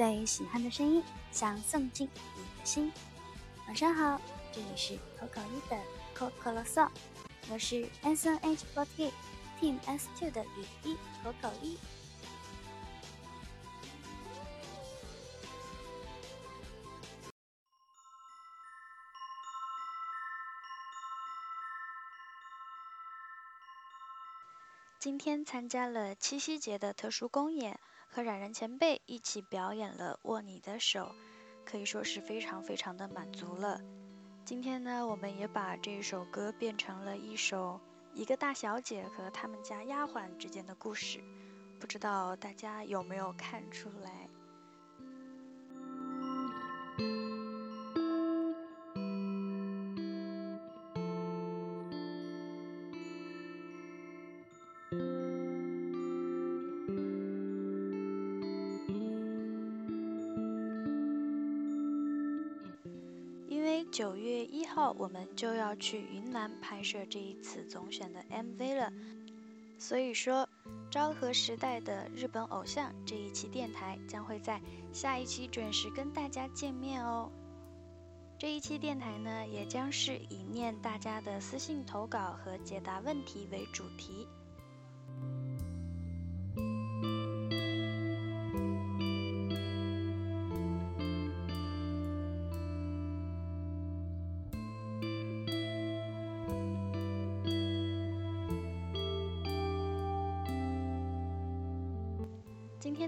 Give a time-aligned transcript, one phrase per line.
[0.00, 2.90] 最喜欢的声音，想送进你的心。
[3.66, 4.18] 晚上好，
[4.50, 5.78] 这里是 Coco 一的
[6.16, 6.88] Coco 啰嗦，
[7.50, 9.12] 我是 S N H forty
[9.60, 11.76] Team S two 的雨一 Coco 一。
[24.98, 27.78] 今天参加了七夕节的特殊公演，
[28.12, 31.00] 和冉冉前辈一起表演了《握你的手》，
[31.64, 33.80] 可以说是非常非常的满足了。
[34.44, 37.80] 今天呢，我们也把这首歌变成了一首
[38.12, 41.20] 一个大小姐和他们家丫鬟之间的故事，
[41.78, 44.28] 不知道大家有没有看出来？
[63.90, 68.92] 九月一号，我们就要去云南拍摄这一次总选的 MV 了。
[69.78, 70.48] 所以说，
[70.90, 74.60] 昭和时代的日本偶像这一期电台将会在
[74.92, 77.30] 下一期准时跟大家见面哦。
[78.38, 84.28] 这一期电台呢，也将是以念大家的私信投稿和解答问题为主题。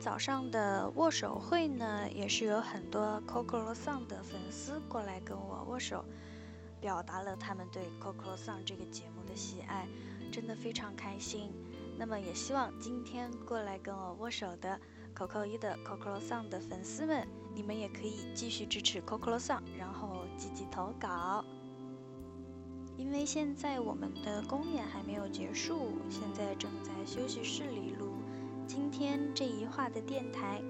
[0.00, 6.04] 早上的握手会呢，也是有很多 Coco Song 的粉丝过来跟我握手，
[6.80, 9.88] 表达了他们对 Coco Song 这个节目的喜爱，
[10.30, 11.50] 真的非常开心。
[11.98, 14.80] 那么也希望今天过来跟我握手的
[15.16, 21.44] Coco 一的 Coco Song 的粉丝们，你们也可以继续支持 Coco Song，然后积极投稿。
[22.96, 27.97] 因为现在我们的公演还没有结束，现在正在休息室里。
[28.68, 30.62] 今天这一话的电台，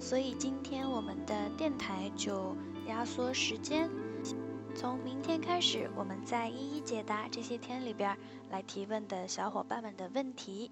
[0.00, 2.56] 所以今天我们的电台就
[2.88, 3.90] 压缩时间，
[4.74, 8.16] 从明天开始，我们再一一解答这些天里边
[8.48, 10.70] 来提问的小伙伴们的问题。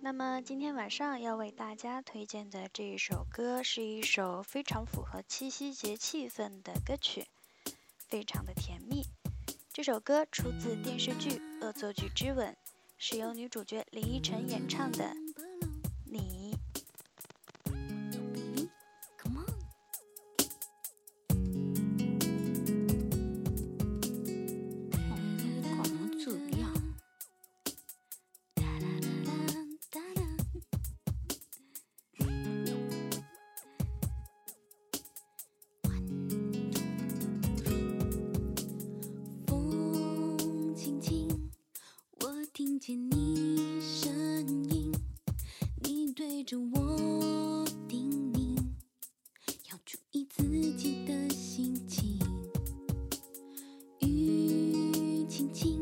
[0.00, 7.26] 那么今天晚上要为大家推荐的这一首歌，是一首非常符合七夕节气氛的歌曲，
[7.96, 9.06] 非常的甜蜜。
[9.72, 11.30] 这首歌出自电视剧
[11.64, 12.52] 《恶作剧之吻》。
[13.00, 15.14] 是由女主角林依晨演唱的。
[16.04, 16.47] 你
[42.58, 44.12] 听见你声
[44.68, 44.92] 音
[45.80, 48.56] 你对着我叮咛
[49.70, 50.42] 要注意自
[50.74, 52.18] 己的心情
[54.00, 55.80] 雨轻轻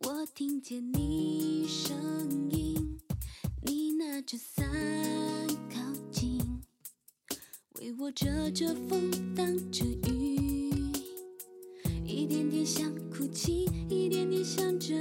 [0.00, 2.98] 我听见你声音
[3.62, 4.66] 你拿着伞
[5.72, 5.80] 靠
[6.10, 6.40] 近
[7.74, 10.66] 为我遮着风挡着雨
[12.04, 14.95] 一点点想哭泣一点点想着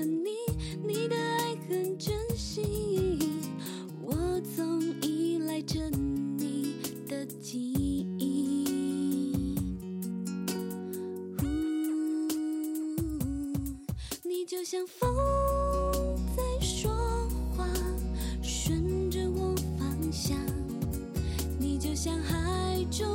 [14.45, 15.09] 你就像风
[16.37, 16.91] 在说
[17.57, 17.67] 话，
[18.43, 20.37] 顺着我方向，
[21.57, 22.85] 你就像海。
[22.91, 23.07] 中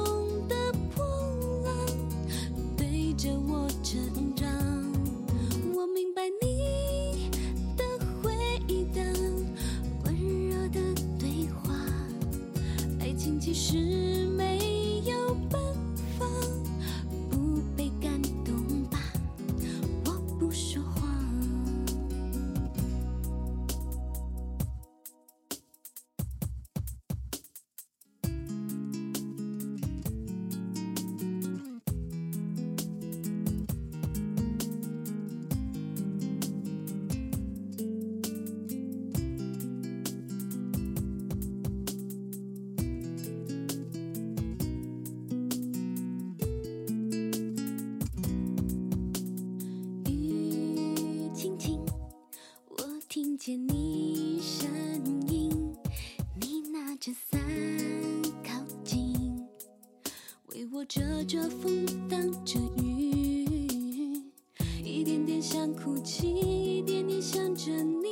[66.03, 68.09] 情，一点点想着你，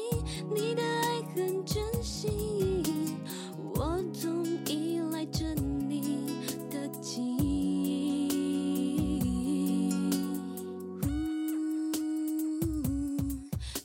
[0.55, 2.29] 你的爱很珍惜，
[3.75, 5.44] 我总依赖着
[5.88, 6.26] 你
[6.70, 7.49] 的记忆。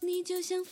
[0.02, 0.64] 你就像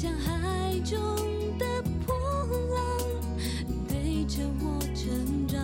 [0.00, 0.96] 像海中
[1.58, 1.66] 的
[2.06, 2.14] 波
[2.72, 2.78] 浪，
[3.88, 5.58] 对着我成长。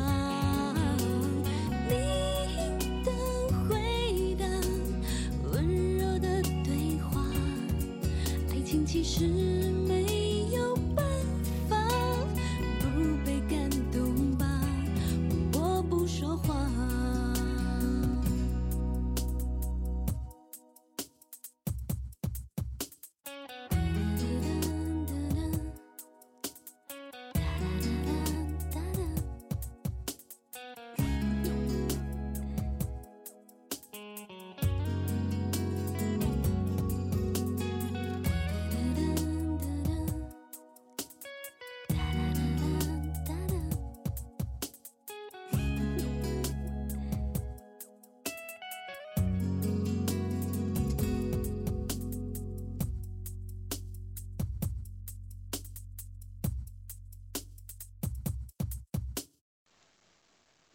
[1.88, 1.94] 你
[3.04, 3.12] 的
[3.68, 4.44] 回答，
[5.52, 7.24] 温柔的对话，
[8.50, 9.24] 爱情其实
[9.86, 10.03] 没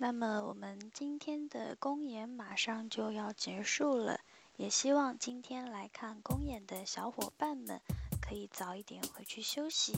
[0.02, 4.22] 那么我们今天的公演马上就要结束了，
[4.56, 7.82] 也希望今天来看公演的小伙伴们
[8.22, 9.98] 可以早一点回去休息。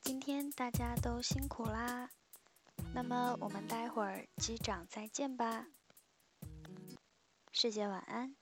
[0.00, 2.08] 今天大家都辛苦啦，
[2.94, 5.66] 那么我们待会儿机长再见吧，
[7.52, 8.39] 师姐晚安。